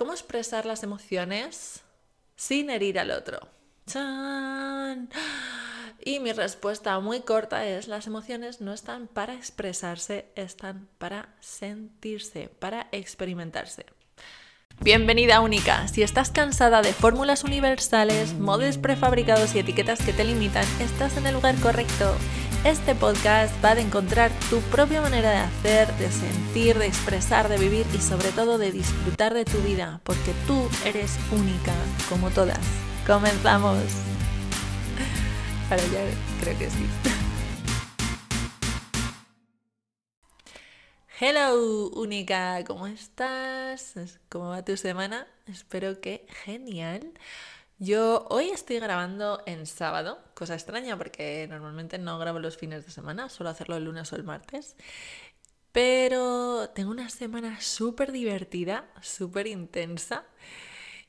cómo 0.00 0.14
expresar 0.14 0.64
las 0.64 0.82
emociones 0.82 1.82
sin 2.34 2.70
herir 2.70 2.98
al 2.98 3.10
otro. 3.10 3.38
¡Chan! 3.86 5.10
Y 6.02 6.20
mi 6.20 6.32
respuesta 6.32 6.98
muy 7.00 7.20
corta 7.20 7.66
es, 7.66 7.86
las 7.86 8.06
emociones 8.06 8.62
no 8.62 8.72
están 8.72 9.08
para 9.08 9.34
expresarse, 9.34 10.32
están 10.36 10.88
para 10.96 11.34
sentirse, 11.40 12.48
para 12.48 12.88
experimentarse. 12.92 13.84
Bienvenida 14.80 15.42
única. 15.42 15.86
Si 15.88 16.02
estás 16.02 16.30
cansada 16.30 16.80
de 16.80 16.94
fórmulas 16.94 17.44
universales, 17.44 18.32
modos 18.32 18.78
prefabricados 18.78 19.54
y 19.54 19.58
etiquetas 19.58 20.00
que 20.00 20.14
te 20.14 20.24
limitan, 20.24 20.64
estás 20.80 21.18
en 21.18 21.26
el 21.26 21.34
lugar 21.34 21.56
correcto. 21.56 22.16
Este 22.64 22.94
podcast 22.94 23.54
va 23.64 23.70
a 23.70 23.80
encontrar 23.80 24.30
tu 24.50 24.60
propia 24.60 25.00
manera 25.00 25.30
de 25.30 25.38
hacer, 25.38 25.90
de 25.94 26.10
sentir, 26.10 26.76
de 26.76 26.88
expresar, 26.88 27.48
de 27.48 27.56
vivir 27.56 27.86
y 27.94 27.98
sobre 28.02 28.32
todo 28.32 28.58
de 28.58 28.70
disfrutar 28.70 29.32
de 29.32 29.46
tu 29.46 29.56
vida, 29.62 30.02
porque 30.04 30.34
tú 30.46 30.68
eres 30.84 31.18
única, 31.32 31.72
como 32.10 32.28
todas. 32.28 32.60
Comenzamos. 33.06 33.82
Para 35.70 35.82
ya 35.84 36.04
creo 36.42 36.58
que 36.58 36.68
sí. 36.68 36.86
Hello, 41.18 41.88
única, 41.94 42.62
¿cómo 42.66 42.86
estás? 42.88 43.94
¿Cómo 44.28 44.50
va 44.50 44.62
tu 44.62 44.76
semana? 44.76 45.26
Espero 45.46 46.02
que 46.02 46.26
genial. 46.44 47.14
Yo 47.82 48.26
hoy 48.28 48.50
estoy 48.50 48.78
grabando 48.78 49.42
en 49.46 49.64
sábado, 49.64 50.18
cosa 50.34 50.52
extraña 50.52 50.98
porque 50.98 51.46
normalmente 51.48 51.96
no 51.96 52.18
grabo 52.18 52.38
los 52.38 52.58
fines 52.58 52.84
de 52.84 52.92
semana, 52.92 53.30
suelo 53.30 53.48
hacerlo 53.48 53.76
el 53.76 53.84
lunes 53.84 54.12
o 54.12 54.16
el 54.16 54.22
martes. 54.22 54.76
Pero 55.72 56.68
tengo 56.74 56.90
una 56.90 57.08
semana 57.08 57.58
súper 57.62 58.12
divertida, 58.12 58.90
súper 59.00 59.46
intensa 59.46 60.26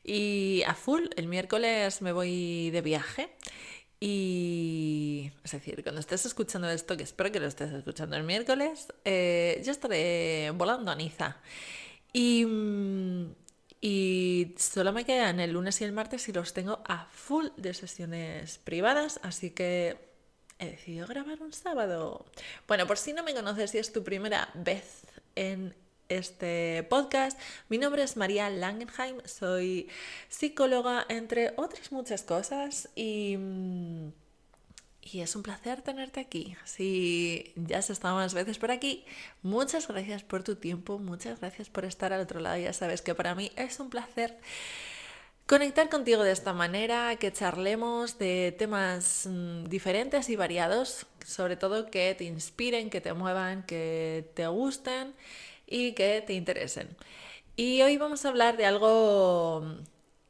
y 0.02 0.63
a 0.66 0.73
full. 0.73 1.07
El 1.17 1.27
miércoles 1.27 2.02
me 2.02 2.13
voy 2.13 2.69
de 2.72 2.81
viaje 2.81 3.36
y, 3.99 5.30
es 5.44 5.52
decir, 5.52 5.83
cuando 5.83 5.99
estés 5.99 6.25
escuchando 6.25 6.69
esto, 6.69 6.95
que 6.95 7.03
espero 7.03 7.33
que 7.33 7.42
lo 7.42 7.47
estés 7.47 7.73
escuchando 7.73 8.16
el 8.16 8.23
miércoles, 8.23 8.88
eh, 9.03 9.61
yo 9.66 9.73
estaré 9.73 10.52
volando 10.55 10.89
a 10.89 10.95
Niza. 10.95 11.36
Y 12.14 12.45
mm, 12.45 13.41
y 13.81 14.53
solo 14.59 14.93
me 14.93 15.05
quedan 15.05 15.39
el 15.39 15.53
lunes 15.53 15.81
y 15.81 15.83
el 15.83 15.91
martes 15.91 16.29
y 16.29 16.33
los 16.33 16.53
tengo 16.53 16.83
a 16.87 17.05
full 17.05 17.47
de 17.57 17.73
sesiones 17.73 18.59
privadas, 18.59 19.19
así 19.23 19.49
que 19.49 19.97
he 20.59 20.67
decidido 20.67 21.07
grabar 21.07 21.41
un 21.41 21.51
sábado. 21.51 22.25
Bueno, 22.67 22.85
por 22.85 22.99
si 22.99 23.11
no 23.11 23.23
me 23.23 23.33
conoces 23.33 23.73
y 23.73 23.79
es 23.79 23.91
tu 23.91 24.03
primera 24.03 24.49
vez 24.53 25.02
en 25.35 25.73
este 26.09 26.83
podcast, 26.89 27.39
mi 27.69 27.79
nombre 27.79 28.03
es 28.03 28.17
María 28.17 28.49
Langenheim, 28.52 29.17
soy 29.25 29.89
psicóloga, 30.29 31.05
entre 31.09 31.53
otras 31.57 31.91
muchas 31.91 32.21
cosas, 32.21 32.89
y 32.93 33.35
mm, 33.37 34.11
y 35.02 35.21
es 35.21 35.35
un 35.35 35.44
placer 35.44 35.81
tenerte 35.81 36.19
aquí. 36.19 36.55
Si 36.66 37.53
ya 37.55 37.80
has 37.80 37.89
estado 37.89 38.16
más 38.16 38.33
veces 38.33 38.57
por 38.57 38.71
aquí, 38.71 39.05
muchas 39.41 39.88
gracias 39.88 40.23
por 40.23 40.43
tu 40.43 40.55
tiempo, 40.55 40.99
muchas 40.99 41.39
gracias 41.39 41.69
por 41.69 41.85
estar 41.85 42.13
al 42.13 42.21
otro 42.21 42.39
lado. 42.39 42.58
Ya 42.58 42.73
sabes 42.73 43.02
que 43.02 43.16
para 43.16 43.35
mí 43.35 43.52
es 43.55 43.80
un 43.80 43.89
placer 43.89 44.38
conectar 45.47 45.89
contigo 45.89 46.23
de 46.23 46.31
esta 46.31 46.53
manera, 46.53 47.16
que 47.17 47.33
charlemos 47.33 48.17
de 48.17 48.55
temas 48.58 49.27
mm, 49.30 49.66
diferentes 49.66 50.30
y 50.30 50.38
variados, 50.38 51.08
sobre 51.25 51.58
todo 51.58 51.91
que 51.91 52.15
te 52.15 52.23
inspiren, 52.23 52.89
que 52.89 53.02
te 53.02 53.13
muevan, 53.13 53.63
que 53.63 54.31
te 54.33 54.47
gusten 54.47 55.13
y 55.67 55.93
que 55.93 56.23
te 56.25 56.33
interesen. 56.33 56.95
Y 57.58 57.81
hoy 57.81 57.97
vamos 57.97 58.23
a 58.23 58.30
hablar 58.30 58.55
de 58.55 58.65
algo 58.65 59.77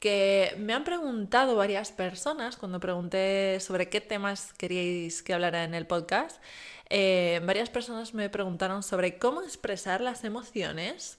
que 0.02 0.56
me 0.58 0.74
han 0.74 0.82
preguntado 0.82 1.54
varias 1.54 1.92
personas 1.92 2.56
cuando 2.56 2.80
pregunté 2.80 3.60
sobre 3.60 3.88
qué 3.88 4.00
temas 4.00 4.52
queríais 4.54 5.22
que 5.22 5.32
hablara 5.32 5.62
en 5.62 5.74
el 5.74 5.86
podcast. 5.86 6.42
Eh, 6.90 7.40
varias 7.44 7.70
personas 7.70 8.12
me 8.12 8.28
preguntaron 8.28 8.82
sobre 8.82 9.16
cómo 9.20 9.42
expresar 9.42 10.00
las 10.00 10.24
emociones. 10.24 11.18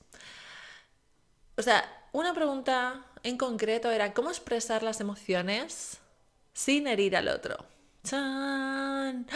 O 1.55 1.61
sea, 1.61 1.89
una 2.11 2.33
pregunta 2.33 3.05
en 3.23 3.38
concreto 3.38 3.89
era 3.89 4.13
cómo 4.13 4.29
expresar 4.29 4.83
las 4.83 4.99
emociones 4.99 5.99
sin 6.51 6.85
herir 6.85 7.16
al 7.16 7.29
otro. 7.29 7.55
¡Chan! 8.03 9.27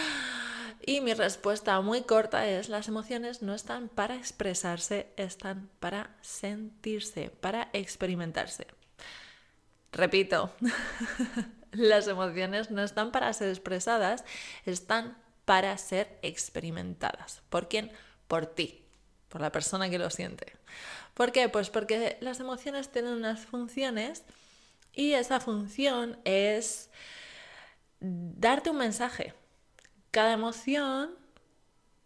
Y 0.86 1.00
mi 1.00 1.14
respuesta 1.14 1.80
muy 1.80 2.02
corta 2.02 2.50
es, 2.50 2.68
las 2.68 2.90
emociones 2.90 3.42
no 3.42 3.54
están 3.54 3.88
para 3.88 4.18
expresarse, 4.18 5.08
están 5.16 5.70
para 5.80 6.18
sentirse, 6.22 7.30
para 7.30 7.70
experimentarse. 7.72 8.68
Repito, 9.92 10.52
las 11.72 12.08
emociones 12.08 12.72
no 12.72 12.84
están 12.84 13.12
para 13.12 13.32
ser 13.34 13.50
expresadas, 13.50 14.24
están 14.66 15.18
para 15.46 15.78
ser 15.78 16.20
experimentadas. 16.22 17.42
¿Por 17.50 17.70
quién? 17.70 17.92
Por 18.28 18.46
ti, 18.46 18.84
por 19.30 19.42
la 19.42 19.52
persona 19.52 19.90
que 19.90 20.00
lo 20.00 20.10
siente. 20.10 20.58
¿Por 21.14 21.32
qué? 21.32 21.50
Pues 21.50 21.70
porque 21.70 22.18
las 22.22 22.40
emociones 22.40 22.92
tienen 22.92 23.14
unas 23.14 23.46
funciones 23.46 24.24
y 24.94 25.14
esa 25.14 25.40
función 25.40 26.20
es 26.26 26.90
darte 28.00 28.70
un 28.70 28.78
mensaje. 28.78 29.34
Cada 30.12 30.34
emoción 30.34 31.16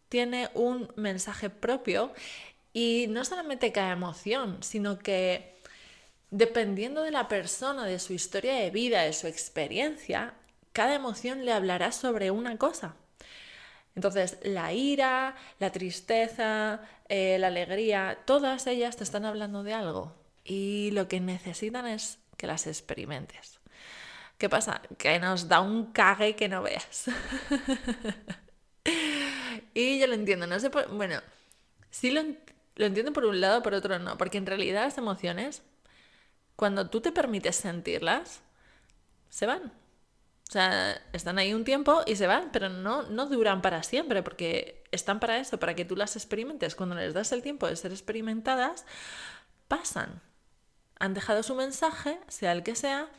tiene 0.09 0.49
un 0.53 0.91
mensaje 0.95 1.49
propio 1.49 2.13
y 2.73 3.07
no 3.09 3.25
solamente 3.25 3.71
cada 3.71 3.91
emoción, 3.91 4.61
sino 4.61 4.99
que 4.99 5.60
Dependiendo 6.31 7.03
de 7.03 7.11
la 7.11 7.27
persona, 7.27 7.85
de 7.85 7.99
su 7.99 8.13
historia 8.13 8.55
de 8.55 8.71
vida, 8.71 9.01
de 9.03 9.13
su 9.13 9.27
experiencia, 9.27 10.33
cada 10.71 10.95
emoción 10.95 11.45
le 11.45 11.51
hablará 11.51 11.91
sobre 11.91 12.31
una 12.31 12.57
cosa. 12.57 12.95
Entonces, 13.95 14.37
la 14.43 14.71
ira, 14.73 15.35
la 15.59 15.71
tristeza, 15.71 16.81
eh, 17.09 17.37
la 17.39 17.47
alegría, 17.47 18.19
todas 18.25 18.65
ellas 18.67 18.95
te 18.95 19.03
están 19.03 19.25
hablando 19.25 19.63
de 19.63 19.73
algo 19.73 20.15
y 20.45 20.91
lo 20.91 21.07
que 21.09 21.19
necesitan 21.19 21.85
es 21.85 22.19
que 22.37 22.47
las 22.47 22.65
experimentes. 22.67 23.59
¿Qué 24.37 24.49
pasa? 24.49 24.81
Que 24.97 25.19
nos 25.19 25.49
da 25.49 25.59
un 25.59 25.91
cague 25.91 26.35
que 26.35 26.47
no 26.47 26.63
veas. 26.63 27.05
y 29.73 29.99
yo 29.99 30.07
lo 30.07 30.13
entiendo, 30.13 30.47
no 30.47 30.59
sé 30.59 30.69
Bueno, 30.69 31.21
sí 31.91 32.11
lo, 32.11 32.23
lo 32.75 32.85
entiendo 32.85 33.11
por 33.13 33.25
un 33.25 33.41
lado, 33.41 33.61
por 33.61 33.73
otro 33.73 33.99
no, 33.99 34.17
porque 34.17 34.37
en 34.37 34.45
realidad 34.45 34.85
las 34.85 34.97
emociones 34.97 35.61
cuando 36.61 36.91
tú 36.91 37.01
te 37.01 37.11
permites 37.11 37.55
sentirlas, 37.55 38.41
se 39.29 39.47
van. 39.47 39.73
O 40.47 40.51
sea, 40.51 40.91
están 41.11 41.39
ahí 41.39 41.55
un 41.55 41.63
tiempo 41.63 42.03
y 42.05 42.15
se 42.17 42.27
van, 42.27 42.49
pero 42.53 42.69
no, 42.69 43.01
no 43.01 43.25
duran 43.25 43.63
para 43.63 43.81
siempre, 43.81 44.21
porque 44.21 44.83
están 44.91 45.19
para 45.19 45.39
eso, 45.39 45.59
para 45.59 45.73
que 45.73 45.85
tú 45.85 45.95
las 45.95 46.15
experimentes. 46.15 46.75
Cuando 46.75 46.93
les 46.93 47.15
das 47.15 47.31
el 47.31 47.41
tiempo 47.41 47.65
de 47.65 47.75
ser 47.75 47.91
experimentadas, 47.91 48.85
pasan. 49.67 50.21
Han 50.99 51.15
dejado 51.15 51.41
su 51.41 51.55
mensaje, 51.55 52.19
sea 52.27 52.51
el 52.51 52.61
que 52.61 52.75
sea, 52.75 53.09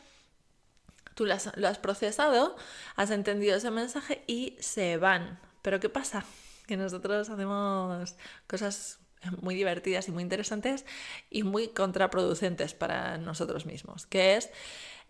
tú 1.13 1.25
lo 1.25 1.67
has 1.67 1.79
procesado, 1.79 2.55
has 2.95 3.11
entendido 3.11 3.57
ese 3.57 3.71
mensaje 3.71 4.23
y 4.25 4.55
se 4.61 4.95
van. 4.95 5.37
Pero 5.61 5.81
¿qué 5.81 5.89
pasa? 5.89 6.23
Que 6.65 6.77
nosotros 6.77 7.29
hacemos 7.29 8.15
cosas 8.47 9.02
muy 9.41 9.55
divertidas 9.55 10.07
y 10.07 10.11
muy 10.11 10.23
interesantes 10.23 10.85
y 11.29 11.43
muy 11.43 11.69
contraproducentes 11.69 12.73
para 12.73 13.17
nosotros 13.17 13.65
mismos, 13.65 14.05
que 14.07 14.35
es 14.35 14.49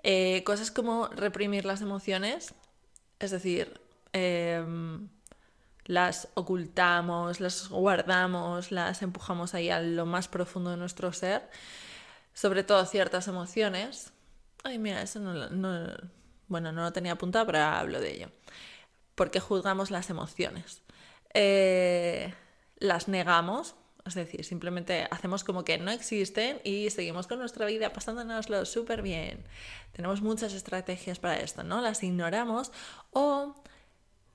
eh, 0.03 0.43
cosas 0.43 0.71
como 0.71 1.07
reprimir 1.07 1.65
las 1.65 1.81
emociones, 1.81 2.53
es 3.19 3.31
decir, 3.31 3.79
em, 4.11 5.07
las 5.85 6.29
ocultamos, 6.33 7.39
las 7.39 7.69
guardamos, 7.69 8.71
las 8.71 9.01
empujamos 9.01 9.53
ahí 9.53 9.69
a 9.69 9.81
lo 9.81 10.05
más 10.05 10.27
profundo 10.27 10.71
de 10.71 10.77
nuestro 10.77 11.13
ser, 11.13 11.49
sobre 12.33 12.63
todo 12.63 12.85
ciertas 12.85 13.27
emociones. 13.27 14.13
Ay, 14.63 14.79
mira, 14.79 15.01
eso 15.01 15.19
no, 15.19 15.87
bueno, 16.47 16.71
no 16.71 16.83
lo 16.83 16.93
tenía 16.93 17.13
apuntado, 17.13 17.45
pero 17.45 17.59
hablo 17.59 17.99
de 17.99 18.15
ello. 18.15 18.29
Porque 19.15 19.39
juzgamos 19.39 19.91
las 19.91 20.09
emociones. 20.09 20.81
Eh, 21.33 22.33
las 22.77 23.07
negamos, 23.07 23.75
es 24.05 24.15
decir, 24.15 24.43
simplemente 24.43 25.07
hacemos 25.11 25.43
como 25.43 25.63
que 25.63 25.77
no 25.77 25.91
existen 25.91 26.59
y 26.63 26.89
seguimos 26.89 27.27
con 27.27 27.39
nuestra 27.39 27.65
vida 27.65 27.93
pasándonoslo 27.93 28.65
súper 28.65 29.01
bien. 29.01 29.43
Tenemos 29.93 30.21
muchas 30.21 30.53
estrategias 30.53 31.19
para 31.19 31.39
esto, 31.39 31.63
¿no? 31.63 31.79
Las 31.79 32.03
ignoramos 32.03 32.71
o 33.11 33.55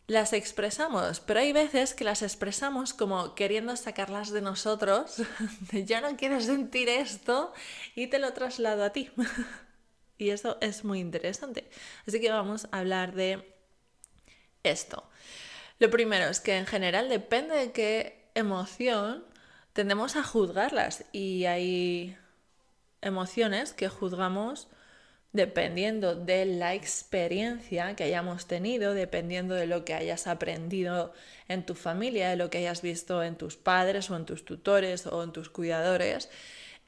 las 0.07 0.33
expresamos, 0.33 1.21
pero 1.21 1.41
hay 1.41 1.53
veces 1.53 1.93
que 1.93 2.05
las 2.05 2.23
expresamos 2.23 2.95
como 2.95 3.35
queriendo 3.35 3.77
sacarlas 3.77 4.31
de 4.31 4.41
nosotros, 4.41 5.23
de 5.73 5.85
yo 5.85 6.01
no 6.01 6.17
quiero 6.17 6.41
sentir 6.41 6.89
esto 6.89 7.53
y 7.95 8.07
te 8.07 8.19
lo 8.19 8.33
traslado 8.33 8.85
a 8.85 8.91
ti. 8.91 9.11
y 10.17 10.31
eso 10.31 10.57
es 10.63 10.83
muy 10.83 11.01
interesante. 11.01 11.69
Así 12.07 12.21
que 12.21 12.31
vamos 12.31 12.69
a 12.73 12.79
hablar 12.79 13.15
de 13.15 13.55
esto. 14.63 15.05
Lo 15.79 15.91
primero 15.91 16.25
es 16.25 16.41
que 16.41 16.57
en 16.57 16.67
general 16.67 17.11
depende 17.11 17.55
de 17.55 17.73
qué 17.73 18.31
emoción 18.35 19.28
tendemos 19.79 20.17
a 20.17 20.25
juzgarlas 20.25 21.05
y 21.13 21.45
hay 21.45 22.17
emociones 23.01 23.73
que 23.73 23.89
juzgamos 23.89 24.67
dependiendo 25.33 26.17
de 26.17 26.47
la 26.47 26.75
experiencia 26.75 27.95
que 27.95 28.03
hayamos 28.03 28.47
tenido, 28.47 28.93
dependiendo 28.93 29.55
de 29.55 29.69
lo 29.69 29.85
que 29.85 29.95
hayas 29.95 30.27
aprendido 30.27 31.13
en 31.47 31.65
tu 31.65 31.77
familia, 31.77 32.29
de 32.29 32.35
lo 32.35 32.51
que 32.51 32.59
hayas 32.59 32.83
visto 32.83 33.23
en 33.23 33.37
tus 33.37 33.57
padres 33.57 34.11
o 34.11 34.17
en 34.17 34.27
tus 34.27 34.45
tutores 34.45 35.07
o 35.07 35.23
en 35.23 35.31
tus 35.31 35.49
cuidadores, 35.49 36.29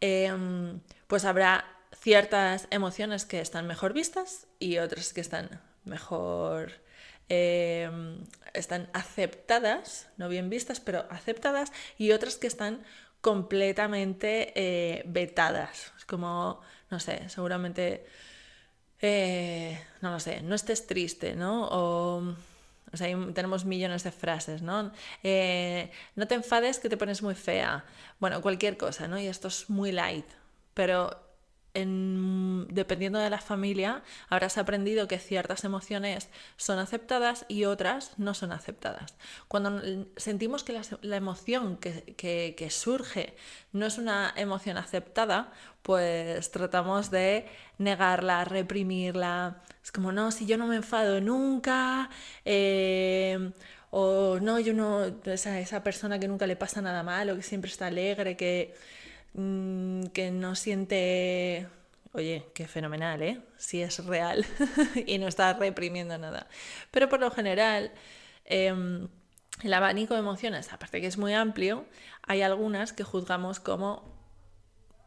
em, 0.01 0.81
pues 1.07 1.25
habrá 1.25 1.67
ciertas 1.95 2.67
emociones 2.73 3.25
que 3.25 3.41
están 3.41 3.69
mejor 3.69 3.93
vistas 3.93 4.49
y 4.59 4.79
otras 4.79 5.13
que 5.13 5.21
están 5.21 5.61
mejor 5.85 6.73
em, 7.29 8.25
están 8.55 8.89
aceptadas, 8.93 10.09
no 10.17 10.29
bien 10.29 10.51
vistas, 10.51 10.81
pero 10.81 11.07
aceptadas, 11.11 11.73
y 11.99 12.13
otras 12.13 12.37
que 12.37 12.47
están 12.47 12.85
completamente 13.21 14.53
eh, 14.55 15.03
vetadas. 15.07 15.93
Es 15.99 16.05
como, 16.05 16.61
no 16.91 17.01
sé, 17.01 17.29
seguramente, 17.29 18.07
eh, 19.01 19.83
no 20.01 20.11
lo 20.11 20.21
sé, 20.21 20.43
no 20.43 20.55
estés 20.55 20.87
triste, 20.87 21.35
¿no? 21.35 21.69
O, 21.69 22.35
o 22.93 22.97
sea, 22.97 23.09
tenemos 23.35 23.65
millones 23.65 24.03
de 24.03 24.11
frases, 24.11 24.63
¿no? 24.63 24.93
Eh, 25.23 25.91
no 26.17 26.27
te 26.27 26.35
enfades 26.35 26.79
que 26.79 26.89
te 26.89 26.97
pones 26.97 27.23
muy 27.23 27.35
fea. 27.35 27.85
Bueno, 28.19 28.41
cualquier 28.43 28.77
cosa, 28.77 29.07
¿no? 29.07 29.19
Y 29.19 29.27
esto 29.27 29.49
es 29.49 29.71
muy 29.71 29.93
light. 29.93 30.27
Pero 30.75 31.30
dependiendo 31.73 33.19
de 33.19 33.31
la 33.31 33.39
familia, 33.39 34.03
habrás 34.29 34.59
aprendido 34.59 35.07
que 35.07 35.19
ciertas 35.19 35.65
emociones 35.65 36.29
son 36.57 36.79
aceptadas 36.79 37.45
y 37.49 37.65
otras 37.65 38.13
no 38.19 38.35
son 38.35 38.53
aceptadas. 38.53 39.15
Cuando 39.49 40.07
sentimos 40.17 40.65
que 40.65 40.81
la, 41.03 41.17
emoción 41.17 41.77
que, 41.77 42.69
surge 42.71 43.35
no 43.73 43.87
es 43.87 43.99
una 43.99 44.33
emoción 44.37 44.77
aceptada, 44.79 45.53
pues 45.83 46.51
tratamos 46.51 47.11
de 47.11 47.47
negarla, 47.79 48.45
reprimirla. 48.45 49.63
Es 49.83 49.93
como, 49.93 50.13
no, 50.13 50.31
si 50.33 50.47
yo 50.47 50.59
no 50.59 50.67
me 50.67 50.77
enfado 50.77 51.21
nunca, 51.21 52.11
eh, 52.45 53.53
o 53.91 54.39
no, 54.41 54.59
yo 54.61 54.75
no, 54.75 55.05
esa, 55.25 55.59
esa 55.61 55.83
persona 55.83 56.19
que 56.19 56.29
nunca 56.29 56.47
le 56.47 56.57
pasa 56.57 56.81
nada 56.83 57.03
malo, 57.03 57.37
que 57.37 57.43
siempre 57.43 57.71
está 57.71 57.87
alegre, 57.87 58.37
que 58.37 58.75
Mm, 59.35 60.07
que 60.07 60.31
no 60.31 60.55
siente, 60.57 61.69
oye, 62.13 62.47
qué 62.55 62.67
fenomenal, 62.67 63.23
¿eh? 63.23 63.41
Si 63.57 63.81
es 63.83 64.05
real 64.05 64.45
y 65.07 65.19
no 65.19 65.29
está 65.29 65.53
reprimiendo 65.55 66.19
nada. 66.19 66.49
Pero 66.91 67.09
por 67.09 67.21
lo 67.21 67.31
general, 67.31 67.93
em, 68.45 69.09
el 69.63 69.75
abanico 69.75 70.15
de 70.15 70.21
emociones, 70.21 70.73
aparte 70.73 71.01
que 71.01 71.07
es 71.07 71.19
muy 71.19 71.35
amplio, 71.35 71.87
hay 72.23 72.43
algunas 72.43 72.93
que 72.93 73.05
juzgamos 73.05 73.61
como 73.61 74.19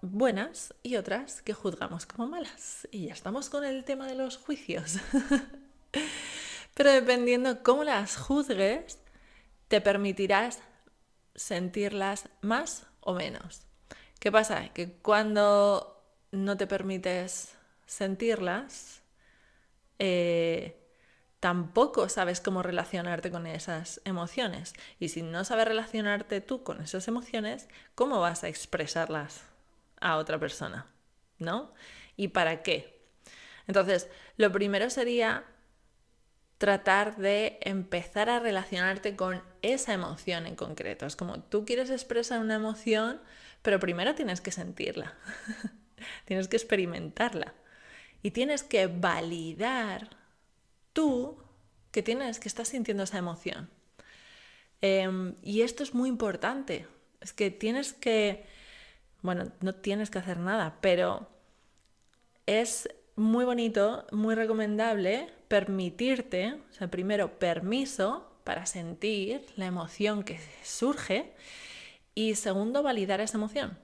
buenas 0.02 0.74
y 0.84 0.98
otras 0.98 1.42
que 1.42 1.54
juzgamos 1.54 2.06
como 2.06 2.28
malas. 2.28 2.88
Y 2.92 3.08
ya 3.08 3.14
estamos 3.14 3.50
con 3.50 3.64
el 3.64 3.84
tema 3.84 4.08
de 4.08 4.16
los 4.16 4.38
juicios. 4.38 4.98
Pero 6.74 6.92
dependiendo 6.92 7.62
cómo 7.64 7.84
las 7.84 8.16
juzgues, 8.18 9.00
te 9.68 9.82
permitirás 9.82 10.60
sentirlas 11.36 12.30
más 12.42 12.88
o 13.00 13.14
menos. 13.14 13.73
¿Qué 14.24 14.32
pasa? 14.32 14.70
Que 14.70 14.90
cuando 14.90 16.02
no 16.32 16.56
te 16.56 16.66
permites 16.66 17.58
sentirlas, 17.86 19.02
eh, 20.00 20.80
tampoco 21.42 22.08
sabes 22.08 22.40
cómo 22.40 22.64
relacionarte 22.64 23.32
con 23.32 23.46
esas 23.48 24.00
emociones. 24.06 24.76
Y 24.98 25.10
si 25.10 25.24
no 25.24 25.44
sabes 25.44 25.68
relacionarte 25.68 26.40
tú 26.40 26.64
con 26.64 26.80
esas 26.80 27.06
emociones, 27.10 27.68
¿cómo 27.96 28.22
vas 28.22 28.46
a 28.46 28.48
expresarlas 28.48 29.42
a 30.00 30.16
otra 30.16 30.40
persona? 30.40 30.88
¿No? 31.38 31.74
¿Y 32.16 32.30
para 32.30 32.64
qué? 32.64 33.02
Entonces, 33.68 34.08
lo 34.38 34.54
primero 34.54 34.90
sería 34.90 35.44
tratar 36.60 37.18
de 37.18 37.58
empezar 37.64 38.30
a 38.30 38.40
relacionarte 38.40 39.18
con 39.18 39.44
esa 39.62 39.92
emoción 39.92 40.48
en 40.48 40.56
concreto. 40.56 41.06
Es 41.06 41.18
como 41.18 41.42
tú 41.42 41.66
quieres 41.66 41.90
expresar 41.90 42.40
una 42.40 42.56
emoción, 42.56 43.20
pero 43.64 43.80
primero 43.80 44.14
tienes 44.14 44.42
que 44.42 44.52
sentirla, 44.52 45.16
tienes 46.26 46.48
que 46.48 46.58
experimentarla. 46.58 47.56
Y 48.22 48.32
tienes 48.32 48.64
que 48.64 48.88
validar 48.88 50.16
tú 50.94 51.44
que 51.92 52.04
tienes, 52.04 52.40
que 52.40 52.48
estás 52.48 52.70
sintiendo 52.70 53.04
esa 53.04 53.18
emoción. 53.18 53.70
Em, 54.82 55.36
y 55.42 55.62
esto 55.62 55.84
es 55.84 55.94
muy 55.94 56.10
importante, 56.10 56.88
es 57.22 57.34
que 57.34 57.52
tienes 57.52 57.94
que, 57.94 58.46
bueno, 59.22 59.52
no 59.62 59.76
tienes 59.76 60.10
que 60.10 60.20
hacer 60.20 60.40
nada, 60.40 60.78
pero 60.82 61.30
es 62.46 62.90
muy 63.16 63.46
bonito, 63.46 64.06
muy 64.12 64.36
recomendable 64.36 65.30
permitirte, 65.48 66.60
o 66.70 66.74
sea, 66.74 66.90
primero 66.90 67.40
permiso 67.40 68.30
para 68.44 68.66
sentir 68.66 69.46
la 69.56 69.68
emoción 69.68 70.24
que 70.24 70.40
surge 70.64 71.34
y 72.16 72.36
segundo, 72.36 72.84
validar 72.84 73.22
esa 73.22 73.38
emoción. 73.38 73.78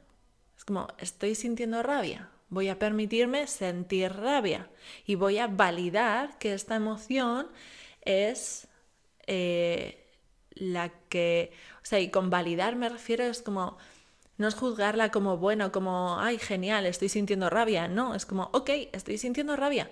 Es 0.57 0.65
como, 0.65 0.87
estoy 0.97 1.35
sintiendo 1.35 1.83
rabia, 1.83 2.29
voy 2.49 2.69
a 2.69 2.79
permitirme 2.79 3.47
sentir 3.47 4.11
rabia 4.13 4.69
y 5.05 5.15
voy 5.15 5.37
a 5.37 5.47
validar 5.47 6.37
que 6.37 6.53
esta 6.53 6.75
emoción 6.75 7.47
es 8.01 8.67
eh, 9.27 10.05
la 10.51 10.89
que, 11.09 11.51
o 11.81 11.85
sea, 11.85 11.99
y 11.99 12.09
con 12.09 12.29
validar 12.29 12.75
me 12.75 12.89
refiero 12.89 13.23
es 13.23 13.41
como, 13.41 13.77
no 14.37 14.47
es 14.47 14.55
juzgarla 14.55 15.11
como 15.11 15.37
bueno, 15.37 15.71
como, 15.71 16.19
ay, 16.19 16.37
genial, 16.37 16.85
estoy 16.85 17.09
sintiendo 17.09 17.49
rabia, 17.49 17.87
no, 17.87 18.15
es 18.15 18.25
como, 18.25 18.49
ok, 18.53 18.69
estoy 18.91 19.17
sintiendo 19.17 19.55
rabia 19.55 19.89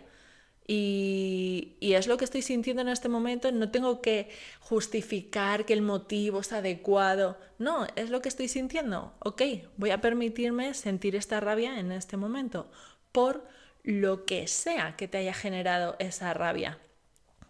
y, 0.68 1.78
es 1.80 2.08
lo 2.08 2.18
que 2.18 2.26
estoy 2.26 2.42
sintiendo 2.42 2.82
en 2.82 2.90
este 2.90 3.08
momento, 3.08 3.52
no 3.52 3.72
tengo 3.72 4.02
que 4.02 4.30
justificar 4.60 5.66
que 5.66 5.74
el 5.74 5.82
motivo 5.82 6.42
es 6.42 6.52
adecuado, 6.52 7.38
no, 7.58 7.88
es 7.96 8.10
lo 8.10 8.22
que 8.22 8.30
estoy 8.30 8.50
sintiendo, 8.50 9.14
ok, 9.20 9.42
voy 9.78 9.92
a 9.92 10.02
permitirme 10.02 10.74
sentir 10.74 11.16
esta 11.16 11.40
rabia 11.40 11.80
en 11.80 11.92
este 11.94 12.18
momento, 12.18 12.70
por 13.14 13.48
lo 13.84 14.26
que 14.26 14.48
sea 14.48 14.98
que 14.98 15.08
te 15.08 15.18
haya 15.20 15.34
generado 15.34 15.96
esa 16.00 16.34
rabia. 16.34 16.78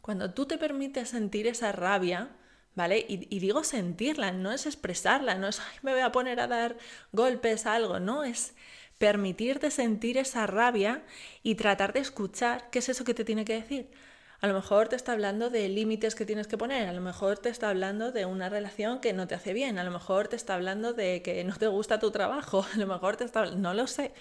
Cuando 0.01 0.31
tú 0.33 0.45
te 0.45 0.59
permites 0.59 1.09
sentir 1.09 1.47
esa 1.47 1.71
rabia, 1.71 2.29
¿vale? 2.75 3.03
Y, 3.09 3.39
digo 3.39 3.63
sentirla, 3.63 4.31
no 4.31 4.51
es 4.51 4.67
expresarla, 4.67 5.35
no 5.35 5.47
es, 5.47 5.59
me 5.81 5.91
voy 5.91 6.01
a 6.01 6.11
poner 6.11 6.39
a 6.39 6.47
dar 6.47 6.77
golpes 7.11 7.65
a 7.65 7.73
algo, 7.73 7.99
no, 7.99 8.23
es 8.23 8.53
permitirte 8.97 9.71
sentir 9.71 10.17
esa 10.17 10.47
rabia 10.47 11.03
y 11.43 11.55
tratar 11.55 11.93
de 11.93 11.99
escuchar 11.99 12.69
qué 12.71 12.79
es 12.79 12.89
eso 12.89 13.03
que 13.03 13.13
te 13.13 13.25
tiene 13.25 13.45
que 13.45 13.53
decir. 13.53 13.91
A 14.39 14.47
lo 14.47 14.53
mejor 14.53 14.87
te 14.87 14.95
está 14.95 15.13
hablando 15.13 15.49
de 15.49 15.67
límites 15.67 16.13
que 16.13 16.25
tienes 16.25 16.47
que 16.47 16.57
poner, 16.57 16.87
a 16.87 16.93
lo 16.93 17.01
mejor 17.01 17.39
te 17.39 17.49
está 17.49 17.69
hablando 17.69 18.11
de 18.11 18.25
una 18.25 18.49
relación 18.49 18.99
que 19.01 19.13
no 19.13 19.27
te 19.27 19.33
hace 19.33 19.53
bien, 19.53 19.79
a 19.79 19.83
lo 19.83 19.89
mejor 19.89 20.27
te 20.27 20.35
está 20.35 20.53
hablando 20.53 20.93
de 20.93 21.23
que 21.23 21.43
no 21.43 21.55
te 21.55 21.67
gusta 21.67 21.99
tu 21.99 22.11
trabajo, 22.11 22.65
a 22.73 22.77
lo 22.77 22.87
mejor 22.87 23.17
te 23.17 23.23
está 23.23 23.47
no 23.47 23.73
lo 23.73 23.87
sé. 23.87 24.13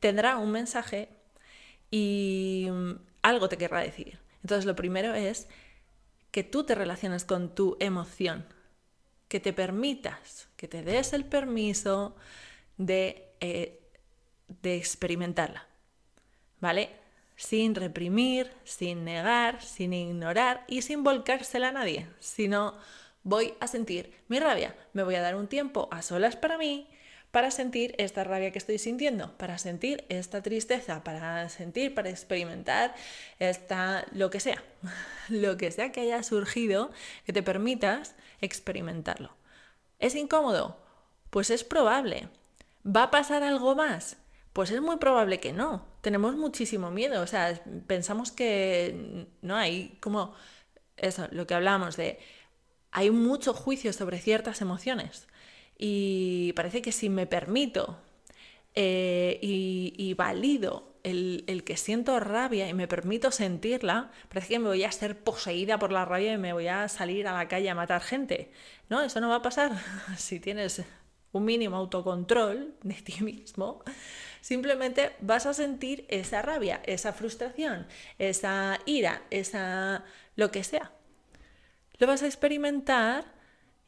Tendrá 0.00 0.36
un 0.36 0.50
mensaje 0.52 1.08
y 1.90 2.68
mm, 2.70 2.92
algo 3.22 3.48
te 3.48 3.56
querrá 3.56 3.80
decir. 3.80 4.18
Entonces 4.42 4.66
lo 4.66 4.76
primero 4.76 5.14
es 5.14 5.48
que 6.30 6.44
tú 6.44 6.64
te 6.64 6.74
relaciones 6.74 7.24
con 7.24 7.54
tu 7.54 7.76
emoción, 7.80 8.44
que 9.28 9.40
te 9.40 9.54
permitas, 9.54 10.48
que 10.56 10.68
te 10.68 10.82
des 10.82 11.14
el 11.14 11.24
permiso 11.24 12.14
de 12.76 13.32
eh, 13.40 13.85
de 14.48 14.76
experimentarla, 14.76 15.66
¿vale? 16.60 16.90
Sin 17.36 17.74
reprimir, 17.74 18.52
sin 18.64 19.04
negar, 19.04 19.62
sin 19.62 19.92
ignorar 19.92 20.64
y 20.68 20.82
sin 20.82 21.04
volcársela 21.04 21.68
a 21.68 21.72
nadie, 21.72 22.08
sino 22.18 22.74
voy 23.22 23.54
a 23.60 23.66
sentir 23.66 24.12
mi 24.28 24.38
rabia, 24.38 24.74
me 24.92 25.02
voy 25.02 25.16
a 25.16 25.20
dar 25.20 25.36
un 25.36 25.48
tiempo 25.48 25.88
a 25.90 26.02
solas 26.02 26.36
para 26.36 26.58
mí, 26.58 26.88
para 27.36 27.50
sentir 27.50 27.94
esta 27.98 28.24
rabia 28.24 28.50
que 28.50 28.58
estoy 28.58 28.78
sintiendo, 28.78 29.36
para 29.36 29.58
sentir 29.58 30.06
esta 30.08 30.42
tristeza, 30.42 31.04
para 31.04 31.48
sentir, 31.50 31.94
para 31.94 32.08
experimentar 32.08 32.94
esta, 33.38 34.06
lo 34.12 34.30
que 34.30 34.40
sea, 34.40 34.62
lo 35.28 35.56
que 35.58 35.70
sea 35.70 35.92
que 35.92 36.00
haya 36.00 36.22
surgido, 36.22 36.92
que 37.26 37.34
te 37.34 37.42
permitas 37.42 38.14
experimentarlo. 38.40 39.36
¿Es 39.98 40.14
incómodo? 40.14 40.78
Pues 41.28 41.50
es 41.50 41.64
probable. 41.64 42.28
¿Va 42.86 43.02
a 43.02 43.10
pasar 43.10 43.42
algo 43.42 43.74
más? 43.74 44.16
Pues 44.56 44.70
es 44.70 44.80
muy 44.80 44.96
probable 44.96 45.38
que 45.38 45.52
no. 45.52 45.84
Tenemos 46.00 46.34
muchísimo 46.34 46.90
miedo. 46.90 47.20
O 47.20 47.26
sea, 47.26 47.62
pensamos 47.86 48.32
que 48.32 49.26
no 49.42 49.54
hay 49.54 49.98
como 50.00 50.32
eso, 50.96 51.28
lo 51.30 51.46
que 51.46 51.52
hablamos 51.52 51.98
de 51.98 52.18
hay 52.90 53.10
mucho 53.10 53.52
juicio 53.52 53.92
sobre 53.92 54.18
ciertas 54.18 54.62
emociones. 54.62 55.28
Y 55.76 56.54
parece 56.54 56.80
que 56.80 56.90
si 56.90 57.10
me 57.10 57.26
permito 57.26 57.98
eh, 58.74 59.38
y, 59.42 60.14
valido 60.14 60.94
el, 61.02 61.44
el, 61.48 61.62
que 61.62 61.76
siento 61.76 62.18
rabia 62.18 62.66
y 62.66 62.72
me 62.72 62.88
permito 62.88 63.30
sentirla, 63.32 64.10
parece 64.30 64.54
que 64.54 64.58
me 64.58 64.68
voy 64.68 64.84
a 64.84 64.90
ser 64.90 65.22
poseída 65.22 65.78
por 65.78 65.92
la 65.92 66.06
rabia 66.06 66.32
y 66.32 66.38
me 66.38 66.54
voy 66.54 66.68
a 66.68 66.88
salir 66.88 67.28
a 67.28 67.34
la 67.34 67.46
calle 67.46 67.68
a 67.68 67.74
matar 67.74 68.00
gente. 68.00 68.50
No, 68.88 69.02
eso 69.02 69.20
no 69.20 69.28
va 69.28 69.36
a 69.36 69.42
pasar. 69.42 69.72
si 70.16 70.40
tienes 70.40 70.82
un 71.32 71.44
mínimo 71.44 71.76
autocontrol 71.76 72.74
de 72.82 72.94
ti 72.94 73.22
mismo, 73.22 73.84
Simplemente 74.46 75.10
vas 75.18 75.44
a 75.44 75.54
sentir 75.54 76.06
esa 76.08 76.40
rabia, 76.40 76.80
esa 76.84 77.12
frustración, 77.12 77.84
esa 78.20 78.78
ira, 78.86 79.22
esa 79.30 80.04
lo 80.36 80.52
que 80.52 80.62
sea. 80.62 80.92
Lo 81.98 82.06
vas 82.06 82.22
a 82.22 82.26
experimentar 82.26 83.24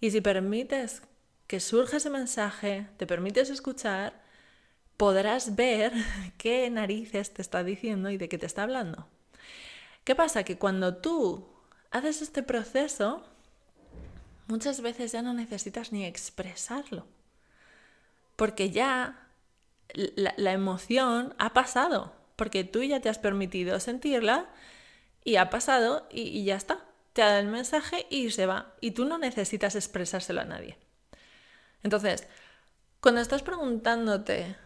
y 0.01 0.11
si 0.11 0.21
permites 0.21 1.03
que 1.47 1.61
surja 1.61 1.99
ese 1.99 2.11
mensaje, 2.11 2.89
te 2.97 3.07
permites 3.07 3.51
escuchar, 3.51 4.21
podrás 4.97 5.55
ver 5.55 5.93
qué 6.39 6.69
narices 6.71 7.33
te 7.33 7.41
está 7.41 7.63
diciendo 7.63 8.11
y 8.11 8.17
de 8.17 8.29
qué 8.29 8.37
te 8.37 8.47
está 8.47 8.65
hablando. 8.65 9.07
¿Qué 10.03 10.17
pasa? 10.17 10.43
Que 10.43 10.59
cuando 10.59 10.97
tú 10.97 11.49
haces 11.93 12.21
este 12.21 12.43
proceso, 12.43 13.23
muchas 14.49 14.81
veces 14.81 15.13
ya 15.13 15.23
no 15.23 15.35
necesitas 15.35 15.93
ni 15.93 16.05
expresarlo, 16.05 17.07
porque 18.35 18.71
ya 18.71 19.28
la, 19.95 20.53
emoción 20.53 21.35
ha 21.39 21.53
pasado, 21.53 22.13
porque 22.37 22.65
tú 22.65 22.83
ya 22.83 23.01
te 23.01 23.09
has 23.09 23.19
permitido 23.19 23.81
sentirla 23.81 24.47
y 25.25 25.37
ha 25.37 25.51
pasado 25.51 26.07
y, 26.11 26.45
ya 26.45 26.57
está. 26.57 26.85
Te 27.13 27.23
da 27.23 27.39
el 27.41 27.49
mensaje 27.49 28.07
y 28.11 28.31
se 28.31 28.47
va. 28.47 28.75
Y 28.81 28.93
tú 28.93 29.05
no 29.05 29.19
necesitas 29.19 29.75
expresárselo 29.75 30.41
a 30.41 30.45
nadie. 30.45 30.79
Entonces, 31.83 32.29
cuando 33.01 33.21
estás 33.21 33.43
preguntándote 33.43 34.57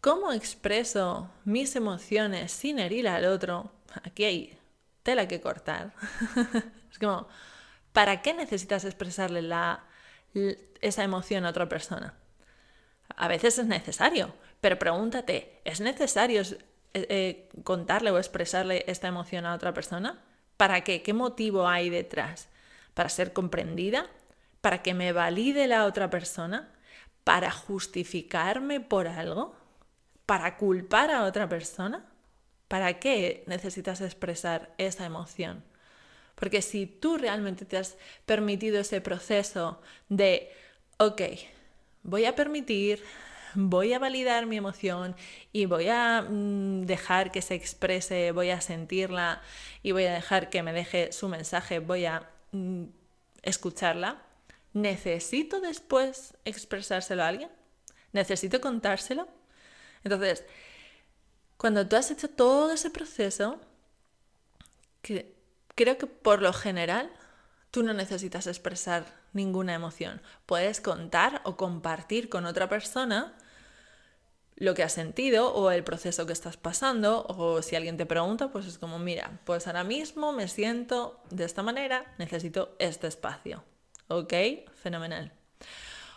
cómo 0.00 0.32
expreso 0.32 1.30
mis 1.44 1.74
emociones 1.74 2.52
sin 2.52 2.78
herir 2.78 3.08
al 3.08 3.24
otro, 3.24 3.72
aquí 4.04 4.24
hay 4.24 4.58
tela 5.02 5.26
que 5.26 5.40
cortar. 5.40 5.94
es 6.90 6.98
como, 6.98 7.28
¿para 7.92 8.22
qué 8.22 8.34
necesitas 8.34 8.84
expresarle 8.84 9.42
la, 9.42 9.84
esa 10.80 11.02
emoción 11.02 11.44
a 11.44 11.50
otra 11.50 11.68
persona? 11.68 12.14
A 13.16 13.28
veces 13.28 13.58
es 13.58 13.66
necesario, 13.66 14.34
pero 14.60 14.78
pregúntate, 14.78 15.60
¿es 15.64 15.80
necesario 15.80 16.42
eh, 16.42 16.54
eh, 16.94 17.48
contarle 17.62 18.10
o 18.10 18.18
expresarle 18.18 18.84
esta 18.86 19.08
emoción 19.08 19.46
a 19.46 19.54
otra 19.54 19.74
persona? 19.74 20.22
¿Para 20.56 20.82
qué? 20.82 21.02
¿Qué 21.02 21.12
motivo 21.12 21.68
hay 21.68 21.90
detrás? 21.90 22.48
¿Para 22.94 23.08
ser 23.08 23.32
comprendida? 23.32 24.06
¿Para 24.60 24.82
que 24.82 24.94
me 24.94 25.12
valide 25.12 25.66
la 25.66 25.84
otra 25.84 26.08
persona? 26.10 26.72
¿Para 27.24 27.50
justificarme 27.50 28.80
por 28.80 29.08
algo? 29.08 29.54
¿Para 30.24 30.56
culpar 30.56 31.10
a 31.10 31.24
otra 31.24 31.48
persona? 31.48 32.06
¿Para 32.68 32.98
qué 32.98 33.44
necesitas 33.46 34.00
expresar 34.00 34.74
esa 34.78 35.04
emoción? 35.04 35.62
Porque 36.34 36.62
si 36.62 36.86
tú 36.86 37.16
realmente 37.16 37.64
te 37.64 37.76
has 37.76 37.96
permitido 38.26 38.78
ese 38.80 39.00
proceso 39.00 39.80
de, 40.08 40.50
ok, 40.98 41.22
voy 42.02 42.24
a 42.24 42.34
permitir, 42.34 43.02
voy 43.56 43.94
a 43.94 43.98
validar 43.98 44.46
mi 44.46 44.56
emoción 44.56 45.16
y 45.52 45.66
voy 45.66 45.88
a 45.88 46.22
mm, 46.22 46.82
dejar 46.82 47.32
que 47.32 47.42
se 47.42 47.54
exprese, 47.54 48.32
voy 48.32 48.50
a 48.50 48.60
sentirla 48.60 49.42
y 49.82 49.92
voy 49.92 50.04
a 50.04 50.12
dejar 50.12 50.50
que 50.50 50.62
me 50.62 50.72
deje 50.72 51.12
su 51.12 51.28
mensaje, 51.28 51.78
voy 51.78 52.04
a 52.04 52.28
mm, 52.52 52.84
escucharla, 53.42 54.22
¿necesito 54.72 55.60
después 55.60 56.34
expresárselo 56.44 57.22
a 57.22 57.28
alguien? 57.28 57.50
¿Necesito 58.12 58.60
contárselo? 58.60 59.26
Entonces, 60.04 60.44
cuando 61.56 61.86
tú 61.86 61.96
has 61.96 62.10
hecho 62.10 62.28
todo 62.28 62.72
ese 62.72 62.90
proceso, 62.90 63.60
que 65.02 65.34
creo 65.74 65.96
que 65.98 66.06
por 66.06 66.42
lo 66.42 66.52
general 66.52 67.10
tú 67.70 67.82
no 67.82 67.92
necesitas 67.94 68.46
expresar 68.46 69.04
ninguna 69.32 69.74
emoción. 69.74 70.20
Puedes 70.46 70.80
contar 70.80 71.42
o 71.44 71.56
compartir 71.56 72.28
con 72.28 72.46
otra 72.46 72.68
persona 72.68 73.36
lo 74.56 74.74
que 74.74 74.82
has 74.82 74.92
sentido 74.92 75.54
o 75.54 75.70
el 75.70 75.84
proceso 75.84 76.26
que 76.26 76.32
estás 76.32 76.56
pasando 76.56 77.26
o 77.28 77.62
si 77.62 77.76
alguien 77.76 77.96
te 77.96 78.06
pregunta, 78.06 78.50
pues 78.50 78.66
es 78.66 78.78
como, 78.78 78.98
mira, 78.98 79.40
pues 79.44 79.66
ahora 79.66 79.84
mismo 79.84 80.32
me 80.32 80.48
siento 80.48 81.20
de 81.30 81.44
esta 81.44 81.62
manera, 81.62 82.14
necesito 82.18 82.74
este 82.78 83.06
espacio. 83.06 83.64
¿Ok? 84.08 84.32
Fenomenal. 84.82 85.32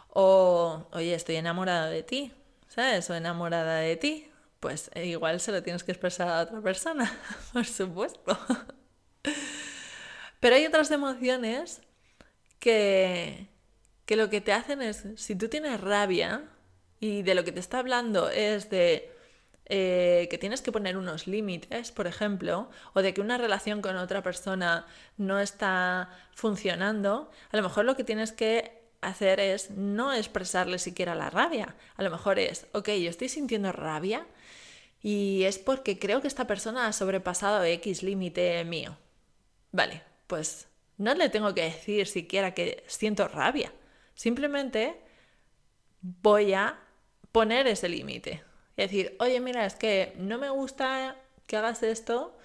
O, 0.10 0.88
oye, 0.92 1.14
estoy 1.14 1.36
enamorada 1.36 1.88
de 1.90 2.04
ti, 2.04 2.32
¿sabes? 2.68 3.10
O 3.10 3.16
enamorada 3.16 3.78
de 3.78 3.98
ti 3.98 4.30
pues 4.60 4.92
eh, 4.94 5.06
igual 5.06 5.40
se 5.40 5.52
lo 5.52 5.64
tienes 5.64 5.84
que 5.84 5.92
expresar 5.92 6.30
a 6.30 6.42
otra 6.42 6.62
persona, 6.62 7.12
por 7.54 7.66
supuesto. 7.66 8.38
Pero 10.40 10.56
hay 10.56 10.66
otras 10.66 10.92
emociones 10.92 11.82
que, 12.60 13.48
que 14.06 14.16
lo 14.16 14.30
que 14.30 14.42
te 14.42 14.54
hacen 14.54 14.82
es, 14.82 15.06
si 15.16 15.36
tú 15.36 15.50
tienes 15.50 15.80
rabia 15.80 16.44
y 17.00 17.22
de 17.22 17.36
lo 17.36 17.44
que 17.44 17.52
te 17.52 17.60
está 17.60 17.80
hablando 17.80 18.30
es 18.30 18.70
de 18.70 19.12
eh, 19.66 20.28
que 20.32 20.38
tienes 20.38 20.62
que 20.62 20.72
poner 20.72 20.98
unos 20.98 21.28
límites, 21.28 21.92
por 21.92 22.08
ejemplo, 22.08 22.70
o 22.94 23.02
de 23.02 23.14
que 23.14 23.22
una 23.22 23.38
relación 23.38 23.82
con 23.82 23.96
otra 23.98 24.24
persona 24.24 24.88
no 25.18 25.40
está 25.40 26.10
funcionando, 26.34 27.30
a 27.52 27.58
lo 27.58 27.64
mejor 27.64 27.86
lo 27.86 27.96
que 27.96 28.04
tienes 28.04 28.32
que 28.32 28.80
hacer 29.02 29.40
es 29.40 29.70
no 29.72 30.12
expresarle 30.12 30.80
siquiera 30.80 31.16
la 31.16 31.30
rabia. 31.30 31.76
A 31.96 32.04
lo 32.04 32.10
mejor 32.10 32.40
es, 32.40 32.68
ok, 32.74 32.90
yo 32.90 33.10
estoy 33.10 33.30
sintiendo 33.30 33.72
rabia, 33.72 34.26
y 35.02 35.44
es 35.44 35.60
porque 35.60 36.00
creo 36.00 36.22
que 36.22 36.28
esta 36.28 36.48
persona 36.48 36.88
ha 36.88 36.94
sobrepasado 36.94 37.64
X 37.64 38.04
límite 38.04 38.64
mío. 38.66 38.98
Vale, 39.72 40.02
pues 40.28 40.68
no 40.98 41.14
le 41.14 41.30
tengo 41.30 41.54
que 41.54 41.62
decir 41.62 42.08
siquiera 42.08 42.54
que 42.54 42.84
siento 42.88 43.28
rabia. 43.28 43.72
Simplemente 44.16 45.00
voy 46.02 46.54
a 46.54 46.80
poner 47.32 47.68
ese 47.68 47.90
límite. 47.90 48.44
Y 48.78 48.82
decir, 48.84 49.16
oye, 49.20 49.40
mira, 49.40 49.66
es 49.66 49.76
que 49.76 50.14
no 50.18 50.38
me 50.38 50.50
gusta 50.50 51.16
que 51.48 51.58
hagas 51.58 51.84
esto, 51.84 52.38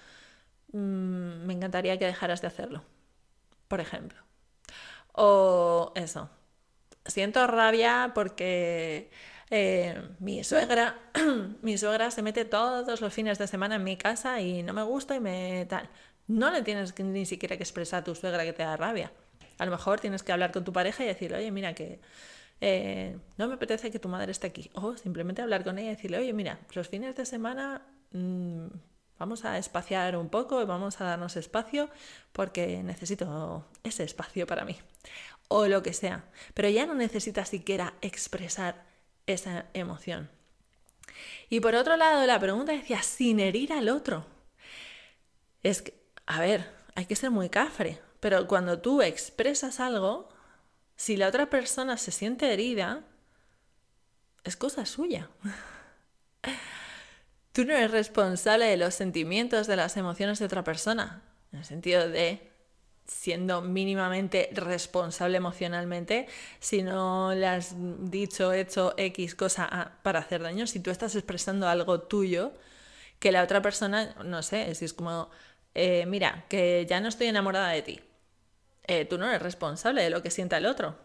mm, 0.73 1.45
me 1.45 1.53
encantaría 1.53 1.97
que 1.97 2.05
dejaras 2.05 2.41
de 2.41 2.47
hacerlo, 2.47 2.83
por 3.67 3.79
ejemplo. 3.79 4.19
O 5.13 5.93
eso, 5.95 6.29
siento 7.05 7.45
rabia 7.47 8.11
porque 8.13 9.09
eh, 9.49 10.01
mi 10.19 10.43
suegra, 10.43 10.99
mi 11.61 11.77
suegra 11.77 12.11
se 12.11 12.21
mete 12.21 12.45
todos 12.45 13.01
los 13.01 13.13
fines 13.13 13.37
de 13.37 13.47
semana 13.47 13.75
en 13.75 13.83
mi 13.83 13.97
casa 13.97 14.41
y 14.41 14.63
no 14.63 14.73
me 14.73 14.83
gusta 14.83 15.15
y 15.15 15.19
me 15.19 15.65
tal. 15.69 15.89
No 16.27 16.49
le 16.51 16.63
tienes 16.63 16.97
ni 16.99 17.25
siquiera 17.25 17.57
que 17.57 17.63
expresar 17.63 18.01
a 18.01 18.03
tu 18.03 18.15
suegra 18.15 18.43
que 18.43 18.53
te 18.53 18.63
da 18.63 18.77
rabia. 18.77 19.11
A 19.59 19.65
lo 19.65 19.71
mejor 19.71 19.99
tienes 19.99 20.23
que 20.23 20.31
hablar 20.31 20.51
con 20.51 20.63
tu 20.63 20.73
pareja 20.73 21.03
y 21.03 21.07
decirle, 21.07 21.37
oye, 21.37 21.51
mira 21.51 21.73
que 21.73 21.99
eh, 22.61 23.17
no 23.37 23.47
me 23.47 23.55
apetece 23.55 23.91
que 23.91 23.99
tu 23.99 24.09
madre 24.09 24.31
esté 24.31 24.47
aquí. 24.47 24.69
O 24.73 24.97
simplemente 24.97 25.41
hablar 25.41 25.63
con 25.63 25.77
ella 25.77 25.91
y 25.91 25.95
decirle, 25.95 26.19
oye, 26.19 26.33
mira, 26.33 26.59
los 26.73 26.87
fines 26.87 27.15
de 27.15 27.25
semana 27.25 27.81
mm, 28.11 28.67
vamos 29.19 29.45
a 29.45 29.57
espaciar 29.57 30.17
un 30.17 30.29
poco 30.29 30.61
y 30.61 30.65
vamos 30.65 30.99
a 31.01 31.05
darnos 31.05 31.35
espacio 31.35 31.89
porque 32.31 32.83
necesito 32.83 33.65
ese 33.83 34.03
espacio 34.03 34.47
para 34.47 34.65
mí. 34.65 34.77
O 35.47 35.67
lo 35.67 35.83
que 35.83 35.93
sea. 35.93 36.25
Pero 36.53 36.69
ya 36.69 36.85
no 36.85 36.95
necesitas 36.95 37.49
siquiera 37.49 37.93
expresar 38.01 38.85
esa 39.27 39.65
emoción. 39.73 40.29
Y 41.49 41.59
por 41.59 41.75
otro 41.75 41.97
lado, 41.97 42.25
la 42.25 42.39
pregunta 42.39 42.71
decía, 42.71 43.01
sin 43.01 43.39
herir 43.39 43.73
al 43.73 43.89
otro. 43.89 44.25
Es 45.63 45.81
que, 45.81 45.93
a 46.25 46.39
ver, 46.39 46.69
hay 46.95 47.05
que 47.05 47.15
ser 47.15 47.31
muy 47.31 47.49
cafre, 47.49 47.99
pero 48.19 48.47
cuando 48.47 48.79
tú 48.79 49.01
expresas 49.01 49.79
algo, 49.79 50.29
si 50.95 51.17
la 51.17 51.27
otra 51.27 51.49
persona 51.49 51.97
se 51.97 52.11
siente 52.11 52.51
herida, 52.51 53.03
es 54.43 54.55
cosa 54.55 54.85
suya. 54.85 55.29
Tú 57.51 57.65
no 57.65 57.73
eres 57.73 57.91
responsable 57.91 58.65
de 58.65 58.77
los 58.77 58.93
sentimientos, 58.95 59.67
de 59.67 59.75
las 59.75 59.97
emociones 59.97 60.39
de 60.39 60.45
otra 60.45 60.63
persona, 60.63 61.21
en 61.51 61.59
el 61.59 61.65
sentido 61.65 62.09
de 62.09 62.51
siendo 63.07 63.61
mínimamente 63.61 64.49
responsable 64.53 65.37
emocionalmente 65.37 66.27
si 66.59 66.81
no 66.81 67.33
le 67.35 67.45
has 67.45 67.75
dicho, 68.09 68.51
hecho 68.51 68.93
X 68.97 69.35
cosa 69.35 69.91
para 70.01 70.19
hacer 70.19 70.41
daño, 70.41 70.65
si 70.67 70.79
tú 70.79 70.89
estás 70.89 71.15
expresando 71.15 71.67
algo 71.67 72.01
tuyo 72.01 72.53
que 73.19 73.31
la 73.31 73.43
otra 73.43 73.61
persona, 73.61 74.15
no 74.23 74.43
sé, 74.43 74.73
si 74.75 74.85
es 74.85 74.93
como, 74.93 75.29
eh, 75.73 76.05
mira, 76.07 76.45
que 76.49 76.85
ya 76.89 76.99
no 76.99 77.07
estoy 77.07 77.27
enamorada 77.27 77.69
de 77.69 77.81
ti, 77.81 77.99
eh, 78.87 79.05
tú 79.05 79.17
no 79.17 79.27
eres 79.27 79.41
responsable 79.41 80.03
de 80.03 80.09
lo 80.09 80.21
que 80.21 80.31
sienta 80.31 80.57
el 80.57 80.65
otro. 80.65 80.97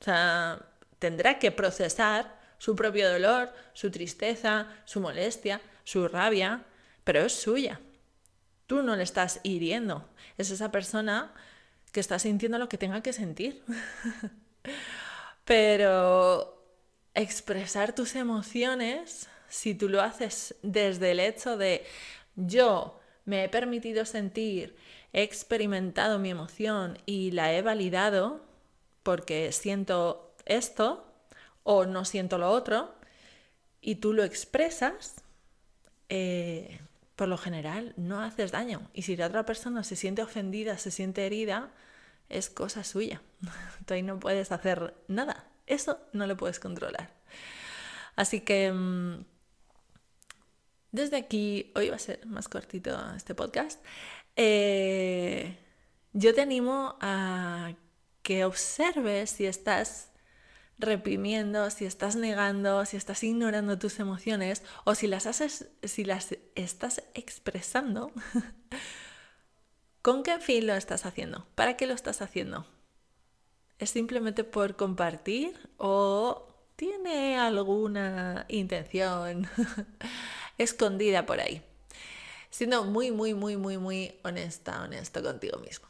O 0.00 0.04
sea, 0.04 0.60
tendrá 0.98 1.38
que 1.38 1.50
procesar 1.50 2.38
su 2.58 2.76
propio 2.76 3.10
dolor, 3.10 3.52
su 3.72 3.90
tristeza, 3.90 4.68
su 4.84 5.00
molestia, 5.00 5.60
su 5.84 6.08
rabia, 6.08 6.64
pero 7.04 7.20
es 7.20 7.32
suya. 7.32 7.80
Tú 8.66 8.82
no 8.82 8.96
le 8.96 9.02
estás 9.02 9.40
hiriendo. 9.42 10.08
Es 10.38 10.50
esa 10.50 10.70
persona 10.70 11.34
que 11.92 12.00
está 12.00 12.18
sintiendo 12.18 12.58
lo 12.58 12.68
que 12.68 12.78
tenga 12.78 13.02
que 13.02 13.12
sentir. 13.12 13.62
Pero 15.44 16.64
expresar 17.14 17.94
tus 17.94 18.16
emociones, 18.16 19.28
si 19.48 19.74
tú 19.74 19.88
lo 19.88 20.00
haces 20.00 20.56
desde 20.62 21.12
el 21.12 21.20
hecho 21.20 21.56
de 21.56 21.86
yo 22.34 23.00
me 23.24 23.44
he 23.44 23.48
permitido 23.48 24.04
sentir, 24.04 24.76
he 25.12 25.22
experimentado 25.22 26.18
mi 26.18 26.30
emoción 26.30 26.98
y 27.06 27.30
la 27.30 27.52
he 27.52 27.62
validado 27.62 28.44
porque 29.02 29.52
siento 29.52 30.34
esto 30.46 31.06
o 31.62 31.86
no 31.86 32.04
siento 32.04 32.38
lo 32.38 32.50
otro, 32.50 32.94
y 33.80 33.96
tú 33.96 34.12
lo 34.12 34.24
expresas, 34.24 35.16
eh, 36.08 36.80
por 37.16 37.28
lo 37.28 37.36
general 37.38 37.92
no 37.96 38.22
haces 38.22 38.50
daño. 38.50 38.88
Y 38.94 39.02
si 39.02 39.16
la 39.16 39.26
otra 39.26 39.44
persona 39.44 39.84
se 39.84 39.94
siente 39.94 40.22
ofendida, 40.22 40.78
se 40.78 40.90
siente 40.90 41.26
herida, 41.26 41.70
es 42.28 42.48
cosa 42.48 42.82
suya. 42.82 43.20
Tú 43.86 43.94
ahí 43.94 44.02
no 44.02 44.18
puedes 44.18 44.52
hacer 44.52 44.94
nada. 45.06 45.46
Eso 45.66 46.00
no 46.12 46.26
lo 46.26 46.36
puedes 46.36 46.60
controlar. 46.60 47.10
Así 48.16 48.40
que 48.40 48.72
mm, 48.72 49.24
desde 50.94 51.16
aquí, 51.16 51.72
hoy 51.74 51.88
va 51.88 51.96
a 51.96 51.98
ser 51.98 52.24
más 52.24 52.48
cortito 52.48 52.96
este 53.16 53.34
podcast, 53.34 53.84
eh, 54.36 55.58
yo 56.12 56.32
te 56.32 56.40
animo 56.40 56.96
a 57.00 57.72
que 58.22 58.44
observes 58.44 59.30
si 59.30 59.46
estás 59.46 60.12
reprimiendo, 60.78 61.68
si 61.70 61.84
estás 61.84 62.14
negando, 62.14 62.84
si 62.84 62.96
estás 62.96 63.24
ignorando 63.24 63.76
tus 63.76 63.98
emociones 63.98 64.62
o 64.84 64.94
si 64.94 65.10
si 65.82 66.04
las 66.04 66.36
estás 66.54 67.02
expresando, 67.14 68.12
¿con 70.00 70.22
qué 70.22 70.38
fin 70.38 70.68
lo 70.68 70.74
estás 70.74 71.06
haciendo? 71.06 71.48
¿Para 71.56 71.76
qué 71.76 71.88
lo 71.88 71.94
estás 71.94 72.22
haciendo? 72.22 72.66
¿Es 73.80 73.90
simplemente 73.90 74.44
por 74.44 74.76
compartir 74.76 75.58
o 75.76 76.54
tiene 76.76 77.36
alguna 77.36 78.46
intención 78.48 79.48
escondida 80.58 81.26
por 81.26 81.40
ahí? 81.40 81.62
Siendo 82.50 82.84
muy, 82.84 83.10
muy, 83.10 83.34
muy, 83.34 83.56
muy, 83.56 83.78
muy 83.78 84.18
honesta, 84.22 84.82
honesto 84.82 85.22
contigo 85.22 85.58
mismo. 85.58 85.88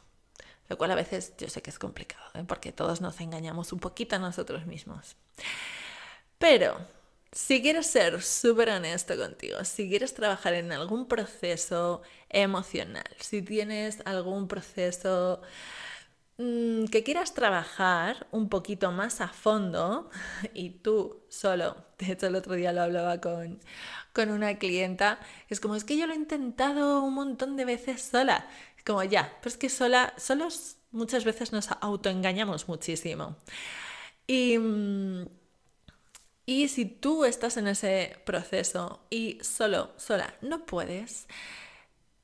Lo 0.67 0.77
cual 0.77 0.91
a 0.91 0.95
veces 0.95 1.33
yo 1.37 1.47
sé 1.47 1.61
que 1.61 1.69
es 1.69 1.77
complicado, 1.77 2.23
¿eh? 2.33 2.43
porque 2.47 2.71
todos 2.71 3.01
nos 3.01 3.21
engañamos 3.21 3.71
un 3.71 3.79
poquito 3.79 4.15
a 4.15 4.19
nosotros 4.19 4.65
mismos. 4.65 5.15
Pero 6.39 6.77
si 7.31 7.61
quieres 7.61 7.87
ser 7.87 8.21
súper 8.23 8.69
honesto 8.69 9.17
contigo, 9.17 9.63
si 9.63 9.89
quieres 9.89 10.13
trabajar 10.13 10.53
en 10.53 10.71
algún 10.71 11.07
proceso 11.07 12.01
emocional, 12.29 13.03
si 13.19 13.41
tienes 13.41 14.01
algún 14.05 14.47
proceso 14.47 15.41
mm, 16.37 16.85
que 16.85 17.03
quieras 17.03 17.33
trabajar 17.33 18.27
un 18.31 18.49
poquito 18.49 18.91
más 18.91 19.21
a 19.21 19.27
fondo 19.29 20.09
y 20.53 20.71
tú 20.71 21.23
solo, 21.29 21.75
de 21.99 22.13
hecho 22.13 22.27
el 22.27 22.35
otro 22.35 22.55
día 22.55 22.73
lo 22.73 22.81
hablaba 22.83 23.21
con, 23.21 23.59
con 24.13 24.29
una 24.31 24.57
clienta, 24.57 25.19
es 25.49 25.59
como 25.59 25.75
es 25.75 25.83
que 25.83 25.97
yo 25.97 26.07
lo 26.07 26.13
he 26.13 26.17
intentado 26.17 27.03
un 27.03 27.13
montón 27.13 27.55
de 27.57 27.65
veces 27.65 28.01
sola 28.01 28.47
como 28.85 29.03
ya, 29.03 29.33
pero 29.41 29.49
es 29.49 29.57
que 29.57 29.69
sola, 29.69 30.13
solos 30.17 30.77
muchas 30.91 31.25
veces 31.25 31.51
nos 31.51 31.69
autoengañamos 31.81 32.67
muchísimo. 32.67 33.35
Y, 34.27 34.57
mm, 34.57 35.27
y 36.45 36.67
si 36.67 36.85
tú 36.85 37.25
estás 37.25 37.57
en 37.57 37.67
ese 37.67 38.17
proceso 38.25 39.01
y 39.09 39.39
solo, 39.41 39.91
sola, 39.97 40.35
no 40.41 40.65
puedes, 40.65 41.27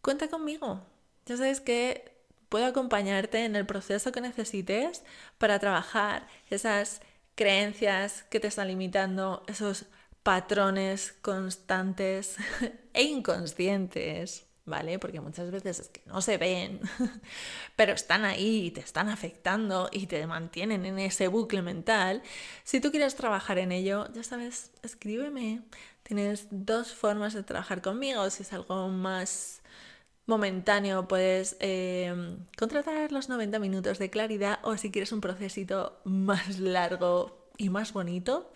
cuenta 0.01 0.30
conmigo. 0.30 0.82
Ya 1.25 1.38
sabes 1.38 1.62
que 1.62 2.12
puedo 2.51 2.65
acompañarte 2.65 3.46
en 3.46 3.55
el 3.55 3.65
proceso 3.65 4.12
que 4.12 4.20
necesites 4.20 5.03
para 5.38 5.58
trabajar 5.58 6.27
esas 6.50 7.01
creencias 7.36 8.24
que 8.24 8.41
te 8.41 8.48
están 8.48 8.67
limitando, 8.67 9.43
esos 9.48 9.86
patrones 10.22 11.13
constantes 11.22 12.36
e 12.93 13.03
inconscientes 13.03 14.46
¿vale? 14.65 15.00
Porque 15.00 15.22
muchas 15.22 15.50
veces 15.50 15.79
es 15.79 15.89
que 15.89 16.01
no 16.05 16.22
se 16.22 16.38
ven, 16.38 16.81
pero 17.75 17.93
están 17.93 18.25
ahí 18.25 18.67
y 18.67 18.72
te 18.72 18.81
están 18.81 19.10
afectando 19.10 19.89
y 19.91 20.08
te 20.08 20.25
mantienen 20.27 20.86
en 20.86 21.00
ese 21.00 21.27
bucle 21.27 21.62
mental. 21.62 22.22
Si 22.63 22.79
tú 22.79 22.91
quieres 22.91 23.15
trabajar 23.15 23.58
en 23.60 23.72
ello, 23.72 24.12
ya 24.13 24.24
sabes, 24.24 24.72
escríbeme. 24.84 25.62
Tienes 26.03 26.48
dos 26.51 26.93
formas 26.93 27.34
de 27.34 27.43
trabajar 27.43 27.81
conmigo. 27.81 28.29
Si 28.29 28.43
es 28.43 28.53
algo 28.53 28.89
más 28.89 29.62
momentáneo, 30.31 31.07
puedes 31.07 31.58
em, 31.60 32.38
contratar 32.58 33.12
los 33.12 33.29
90 33.29 33.60
minutos 33.60 33.99
de 33.99 34.10
claridad 34.10 34.60
o 34.63 34.77
si 34.77 34.89
quieres 34.89 35.12
un 35.12 35.21
procesito 35.21 35.99
más 36.03 36.58
largo 36.60 37.47
y 37.58 37.69
más 37.69 37.93
bonito 37.93 38.51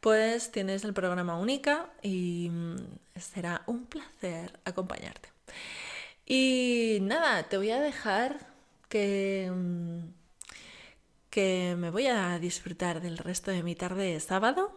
pues 0.00 0.52
tienes 0.52 0.84
el 0.84 0.94
programa 0.94 1.38
Única 1.38 1.90
y 2.02 2.50
mm, 2.50 2.76
será 3.18 3.62
un 3.66 3.86
placer 3.86 4.58
acompañarte. 4.64 5.28
Y 6.26 6.98
nada, 7.02 7.48
te 7.48 7.56
voy 7.56 7.70
a 7.70 7.80
dejar 7.80 8.38
que, 8.88 9.50
mm, 9.52 9.98
que 11.30 11.74
me 11.76 11.90
voy 11.90 12.06
a 12.06 12.38
disfrutar 12.38 13.00
del 13.00 13.18
resto 13.18 13.50
de 13.50 13.62
mi 13.62 13.74
tarde 13.74 14.12
de 14.12 14.20
sábado. 14.20 14.72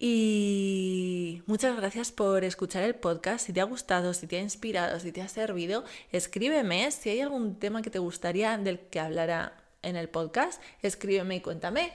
Y 0.00 1.42
muchas 1.46 1.76
gracias 1.76 2.12
por 2.12 2.44
escuchar 2.44 2.84
el 2.84 2.94
podcast. 2.94 3.44
Si 3.46 3.52
te 3.52 3.60
ha 3.60 3.64
gustado, 3.64 4.14
si 4.14 4.28
te 4.28 4.36
ha 4.36 4.40
inspirado, 4.40 5.00
si 5.00 5.10
te 5.10 5.22
ha 5.22 5.28
servido, 5.28 5.84
escríbeme. 6.12 6.90
Si 6.92 7.10
hay 7.10 7.20
algún 7.20 7.58
tema 7.58 7.82
que 7.82 7.90
te 7.90 7.98
gustaría 7.98 8.56
del 8.58 8.78
que 8.78 9.00
hablara 9.00 9.56
en 9.82 9.96
el 9.96 10.08
podcast, 10.08 10.62
escríbeme 10.82 11.36
y 11.36 11.40
cuéntame. 11.40 11.92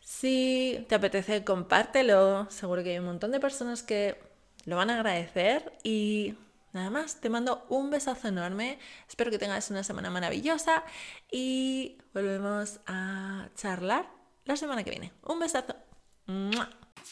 Si 0.00 0.86
te 0.88 0.94
apetece, 0.94 1.44
compártelo. 1.44 2.48
Seguro 2.50 2.84
que 2.84 2.92
hay 2.92 2.98
un 2.98 3.06
montón 3.06 3.32
de 3.32 3.40
personas 3.40 3.82
que 3.82 4.16
lo 4.64 4.76
van 4.76 4.90
a 4.90 4.94
agradecer. 4.94 5.72
Y 5.82 6.36
nada 6.72 6.88
más, 6.90 7.20
te 7.20 7.30
mando 7.30 7.66
un 7.68 7.90
besazo 7.90 8.28
enorme. 8.28 8.78
Espero 9.08 9.32
que 9.32 9.38
tengas 9.38 9.70
una 9.70 9.82
semana 9.82 10.08
maravillosa 10.08 10.84
y 11.32 11.98
volvemos 12.14 12.78
a 12.86 13.48
charlar 13.56 14.08
la 14.44 14.56
semana 14.56 14.84
que 14.84 14.90
viene. 14.90 15.12
Un 15.24 15.40
besazo. 15.40 15.74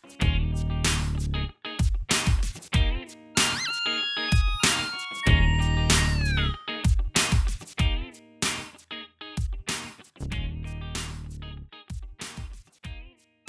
podcast. 0.03 0.36